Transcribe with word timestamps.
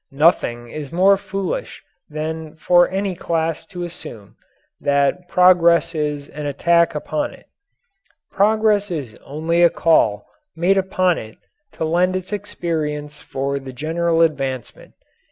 Nothing 0.09 0.67
is 0.67 0.91
more 0.91 1.15
foolish 1.15 1.83
than 2.09 2.55
for 2.55 2.89
any 2.89 3.13
class 3.13 3.67
to 3.67 3.83
assume 3.83 4.35
that 4.79 5.27
progress 5.27 5.93
is 5.93 6.27
an 6.29 6.47
attack 6.47 6.95
upon 6.95 7.35
it. 7.35 7.45
Progress 8.31 8.89
is 8.89 9.13
only 9.23 9.61
a 9.61 9.69
call 9.69 10.25
made 10.55 10.79
upon 10.79 11.19
it 11.19 11.37
to 11.73 11.85
lend 11.85 12.15
its 12.15 12.33
experience 12.33 13.21
for 13.21 13.59
the 13.59 13.73
general 13.73 14.23
advancement. 14.23 14.95